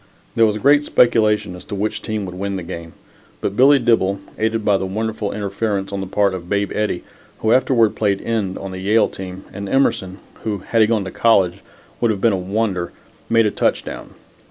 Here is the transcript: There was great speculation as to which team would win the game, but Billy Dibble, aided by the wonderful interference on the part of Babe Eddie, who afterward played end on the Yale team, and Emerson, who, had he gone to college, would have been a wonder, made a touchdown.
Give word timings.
There 0.33 0.47
was 0.47 0.57
great 0.57 0.83
speculation 0.83 1.55
as 1.55 1.63
to 1.65 1.75
which 1.75 2.01
team 2.01 2.25
would 2.25 2.33
win 2.33 2.55
the 2.55 2.63
game, 2.63 2.93
but 3.39 3.55
Billy 3.55 3.77
Dibble, 3.77 4.17
aided 4.39 4.65
by 4.65 4.77
the 4.77 4.87
wonderful 4.87 5.31
interference 5.31 5.93
on 5.93 6.01
the 6.01 6.07
part 6.07 6.33
of 6.33 6.49
Babe 6.49 6.71
Eddie, 6.73 7.03
who 7.41 7.51
afterward 7.51 7.95
played 7.95 8.19
end 8.19 8.57
on 8.57 8.71
the 8.71 8.79
Yale 8.79 9.09
team, 9.09 9.43
and 9.53 9.69
Emerson, 9.69 10.17
who, 10.43 10.57
had 10.65 10.81
he 10.81 10.87
gone 10.87 11.03
to 11.05 11.11
college, 11.11 11.59
would 11.99 12.09
have 12.09 12.19
been 12.19 12.33
a 12.33 12.37
wonder, 12.37 12.91
made 13.29 13.45
a 13.45 13.51
touchdown. 13.51 14.15